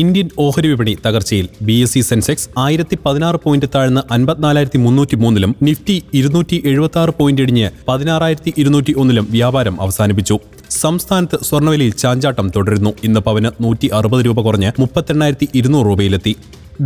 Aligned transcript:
Indian 0.00 0.28
ഓഹരി 0.38 0.68
വിപണി 0.68 0.92
തകർച്ചയിൽ 1.06 1.46
ബി 1.62 1.74
എസ് 1.84 1.92
സി 1.92 2.00
സെൻസെക്സ് 2.00 2.48
ആയിരത്തി 2.58 2.96
പതിനാറ് 3.06 3.38
പോയിന്റ് 3.44 3.68
താഴ്ന്ന് 3.74 4.02
അൻപത്തിനാലായിരത്തി 4.14 4.78
മുന്നൂറ്റി 4.78 5.16
മൂന്നിലും 5.16 5.56
നിഫ്റ്റി 5.62 5.96
ഇരുന്നൂറ്റി 6.14 6.62
എഴുപത്തി 6.64 6.98
ആറ് 6.98 7.12
പോയിന്റ് 7.18 7.42
ഇടിഞ്ഞ് 7.42 7.70
പതിനാറായിരത്തി 7.88 8.52
ഇരുന്നൂറ്റി 8.56 8.92
ഒന്നിലും 8.92 9.26
വ്യാപാരം 9.30 9.76
അവസാനിപ്പിച്ചു. 9.80 10.38
സംസ്ഥാനത്ത് 10.70 11.38
സ്വർണവിലയിൽ 11.44 11.92
ചാഞ്ചാട്ടം 12.02 12.48
തുടരുന്നു. 12.56 12.92
ഇന്ന് 13.04 13.20
പവന് 13.20 13.50
നൂറ്റി 13.60 13.90
അറുപത് 13.98 14.24
രൂപ 14.26 14.40
കുറഞ്ഞ് 14.40 14.72
മുപ്പത്തെണ്ണായിരത്തി 14.80 15.48
ഇരുന്നൂറ് 15.54 15.86
രൂപയിലെത്തി. 15.86 16.34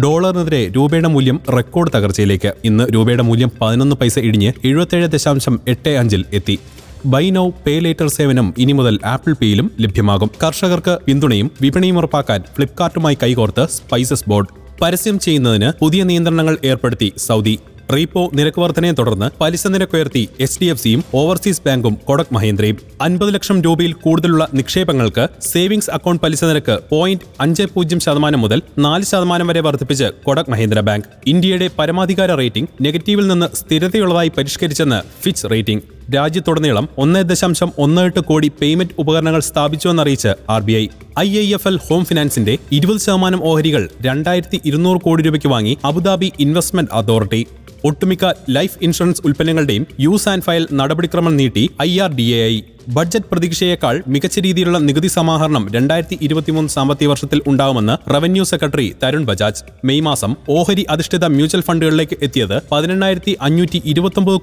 ഡോളറിനെതിരെ 0.04 0.62
രൂപയുടെ 0.76 1.08
മൂല്യം 1.08 1.40
റെക്കോർഡ് 1.56 1.92
തകർച്ചയിലേക്ക്. 1.96 2.52
ഇന്ന് 2.64 2.84
രൂപയുടെ 2.94 3.22
മൂല്യം 3.22 3.52
പതിനൊന്ന് 3.60 3.96
പൈസ 3.96 4.18
ഇടിഞ്ഞ് 4.18 4.52
എഴുപത്തേഴ് 4.64 5.08
ദശാംശം 5.08 5.60
എട്ട് 5.68 5.92
അഞ്ചിൽ 6.02 6.24
എത്തി. 6.32 6.58
ബൈ 7.04 7.30
നൗ 7.30 7.50
പേ 7.50 7.78
ലേറ്റർ 7.78 8.08
സേവനം 8.08 8.54
ഇനി 8.58 8.72
മുതൽ 8.72 8.98
ആപ്പിൾ 9.04 9.32
പേയിലും 9.32 9.70
ലഭ്യമാകും. 9.80 10.30
കർഷകർക്ക് 10.42 10.98
പിന്തുണയും 11.06 11.50
വിപണിയും 11.60 11.98
ഉറപ്പാക്കാൻ 11.98 12.42
ഫ്ലിപ്കാർട്ടുമായി 12.56 13.18
കൈകോർത്ത് 13.22 13.68
സ്പൈസസ് 13.68 14.24
ബോർഡ്. 14.28 14.46
പരസ്യം 14.82 15.18
ചെയ്യുന്നതിന് 15.18 15.72
പുതിയ 15.80 16.02
നിയന്ത്രണങ്ങൾ 16.04 16.58
ഏർപ്പെടുത്തി 16.64 17.12
സൗദി. 17.16 17.58
റീപ്പോ 17.92 18.30
നിരക്ക് 18.34 18.60
വർധനയെ 18.60 18.92
തുടർന്ന് 18.92 19.30
പലിശ 19.40 19.66
നിരക്ക് 19.66 19.96
ഉയർത്തി 19.96 20.28
എച്ച് 20.40 20.60
ഡി 20.60 20.66
എഫ് 20.66 20.82
സിയും 20.82 21.04
ഓവർസീസ് 21.14 21.62
ബാങ്കും 21.66 21.98
കൊടക് 22.04 22.26
മഹേന്ദ്രയും. 22.32 22.76
അൻപത് 23.00 23.34
ലക്ഷം 23.34 23.62
രൂപയിൽ 23.62 23.92
കൂടുതലുള്ള 23.92 24.48
നിക്ഷേപങ്ങൾക്ക് 24.54 25.28
സേവിംഗ്സ് 25.40 25.90
അക്കൗണ്ട് 25.90 26.22
പലിശ 26.22 26.44
നിരക്ക് 26.44 26.78
പോയിന്റ് 26.90 27.24
അഞ്ച് 27.40 27.62
പൂജ്യം 27.62 28.00
ശതമാനം 28.00 28.40
മുതൽ 28.40 28.62
നാല് 28.78 29.04
ശതമാനം 29.04 29.46
വരെ 29.46 29.60
വർദ്ധിപ്പിച്ച് 29.60 30.04
കൊടക് 30.04 30.50
മഹേന്ദ്ര 30.50 30.80
ബാങ്ക്. 30.80 31.06
ഇന്ത്യയുടെ 31.26 31.70
പരമാധികാര 31.78 32.34
റേറ്റിംഗ് 32.34 32.84
നെഗറ്റീവിൽ 32.84 33.26
നിന്ന് 33.26 33.56
സ്ഥിരതയുള്ളതായി 33.56 34.28
പരിഷ്കരിച്ചെന്ന് 34.28 35.22
ഫിച്ച് 35.22 35.46
റേറ്റിംഗ്. 35.50 35.95
രാജ്യത്തുടനീളം 36.14 36.88
ഒന്ന് 36.98 37.20
ദശാംശം 37.30 37.72
ഒന്ന് 37.78 38.02
എട്ട് 38.02 38.20
കോടി 38.20 38.48
പേയ്മെന്റ് 38.60 38.94
ഉപകരണങ്ങൾ 38.98 39.40
സ്ഥാപിച്ചുവെന്നറിയിച്ച് 39.40 40.32
R 40.54 40.62
B 40.62 40.72
I 40.72 40.84
I 41.18 41.28
I 41.38 41.46
F 41.54 41.68
L 41.68 41.76
home 41.86 42.04
ഫിനാൻസിന്റെ 42.04 42.58
ഇരുപത് 42.72 43.02
ശതമാനം 43.04 43.40
ഓഹരികൾ 43.44 43.88
രണ്ടായിരത്തി 44.00 44.60
ഇരുന്നൂറ് 44.64 45.00
കോടി 45.00 45.22
രൂപയ്ക്ക് 45.26 45.48
വാങ്ങി 45.48 45.78
അബുദാബി 45.84 46.32
ഇൻവെസ്റ്റ്മെന്റ് 46.40 46.92
അതോറിറ്റി. 46.92 47.46
ഒട്ടുമിക്ക 47.84 48.24
ലൈഫ് 48.56 48.78
ഇൻഷുറൻസ് 48.82 49.22
ഉൽപ്പന്നങ്ങളുടെയും 49.24 49.86
യൂസ് 50.00 50.28
ആൻഡ് 50.28 50.42
ഫയൽ 50.42 50.64
നടപടിക്രമം 50.72 51.36
നീട്ടി 51.36 51.70
I 51.82 52.00
R 52.04 52.10
D 52.14 52.26
A 52.38 52.40
I. 52.54 52.56
Budget 52.96 53.28
പ്രതീക്ഷയേക്കാൾ 53.32 54.02
മികച്ച 54.14 54.38
രീതിയിലുള്ള 54.46 54.78
നികുതി 54.78 55.08
സമാഹരണം 55.08 55.64
രണ്ടായിരത്തി 55.76 56.18
ഇരുപത്തിമൂന്ന് 56.26 56.70
സാമ്പത്തിക 56.70 57.08
വർഷത്തിൽ 57.08 57.40
ഉണ്ടാകുമെന്ന് 57.46 57.96
revenue 58.14 58.44
secretary 58.44 58.88
Tarun 59.02 59.24
Bajaj. 59.30 59.64
May 59.84 60.04
മാസം 60.08 60.34
ഓഹരി 60.58 60.84
അധിഷ്ഠിത 60.94 61.24
മ്യൂച്വൽ 61.36 61.60
ഫണ്ടുകളിലേക്ക് 61.60 62.18
എത്തിയത് 62.22 62.56
പതിനെണ്ണായിരത്തി 62.72 63.36
അഞ്ഞൂറ്റി 63.40 63.80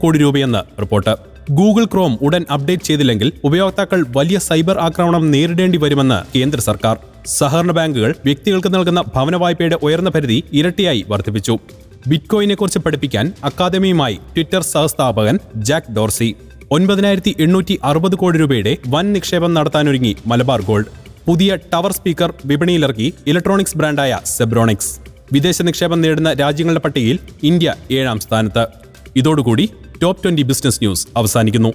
കോടി 0.01 0.19
രൂപയെന്ന് 0.19 0.63
റിപ്പോർട്ട്. 0.81 1.32
ഗൂഗിൾ 1.51 1.85
ക്രോം 1.85 2.17
ഉടൻ 2.21 2.45
അപ്ഡേറ്റ് 2.51 2.83
ചെയ്തില്ലെങ്കിൽ 2.83 3.33
ഉപയോക്താക്കൾ 3.43 4.05
വലിയ 4.17 4.39
സൈബർ 4.39 4.79
ആക്രമണം 4.79 5.31
നേരിടേണ്ടി 5.31 5.77
വരുമെന്ന് 5.77 6.37
കേന്ദ്ര 6.37 6.59
സർക്കാർ. 6.59 6.97
സഹകരണ 7.25 7.71
ബാങ്കുകൾ 7.71 8.15
വ്യക്തികൾക്ക് 8.25 8.75
നൽകുന്ന 8.75 9.03
ഭവന 9.15 9.35
വായ്പയുടെ 9.35 9.77
ഉയർന്ന 9.83 10.09
പരിധി 10.09 10.43
ഇരട്ടിയായി 10.53 11.05
വർദ്ധിപ്പിച്ചു. 11.09 11.59
ബിറ്റ്കോയിനെക്കുറിച്ച് 12.07 12.79
പഠിപ്പിക്കാൻ 12.79 13.33
അക്കാദമിയുമായി 13.43 14.13
ട്വിറ്റർ 14.13 14.61
സഹസ്ഥാപകൻ 14.61 15.39
ജാക്ക് 15.55 15.91
ഡോർസി. 15.91 16.35
ഒൻപതിനായിരത്തി 16.71 17.35
എണ്ണൂറ്റി 17.39 17.79
അറുപത് 17.83 18.15
കോടി 18.15 18.37
രൂപയുടെ 18.37 18.77
വൻ 18.87 19.13
നിക്ഷേപം 19.13 19.53
നടത്താനൊരുങ്ങി 19.53 20.15
മലബാർ 20.27 20.61
ഗോൾഡ്. 20.61 20.85
പുതിയ 21.27 21.55
ടവർ 21.55 21.91
സ്പീക്കർ 21.91 22.33
വിപണിയിലിറക്കി 22.45 23.13
ഇലക്ട്രോണിക്സ് 23.27 23.77
ബ്രാൻഡായ 23.77 24.19
സെബ്രോണിക്സ്. 24.25 24.99
വിദേശ 25.33 25.61
നിക്ഷേപം 25.61 26.01
നേടുന്ന 26.01 26.33
രാജ്യങ്ങളുടെ 26.33 26.79
പട്ടികയിൽ 26.79 27.19
ഇന്ത്യ 27.43 27.75
ഏഴാം 27.91 28.19
സ്ഥാനത്ത്. 28.19 28.67
ഇതോടുകൂടി 29.15 29.69
ടോപ്പ് 30.03 30.23
ട്വന്റി 30.23 30.41
ബിസിനസ് 30.41 30.79
ന്യൂസ് 30.79 31.07
അവസാനിക്കുന്നു. 31.17 31.73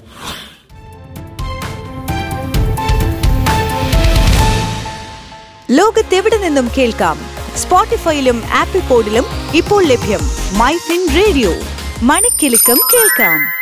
ലോകത്തെവിടെ 5.71 6.39
നിന്നും 6.39 6.71
കേൾക്കാം? 6.79 7.19
സ്പോട്ടിഫൈയിലും 7.57 8.43
ആപ്പിൾ 8.55 8.81
പോഡിലും 8.81 9.25
ഇപ്പോൾ 9.55 9.85
ലഭ്യം 9.85 10.21
മൈ 10.59 10.73
ഫിൻ 10.77 11.09
റേഡിയോ. 11.17 11.51
മണിക്കെലക്കം 12.03 12.79
കേൾക്കാം. 12.95 13.58